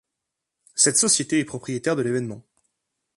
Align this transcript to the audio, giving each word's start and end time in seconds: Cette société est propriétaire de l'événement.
Cette 0.73 0.97
société 0.97 1.37
est 1.37 1.45
propriétaire 1.45 1.95
de 1.95 2.01
l'événement. 2.01 2.43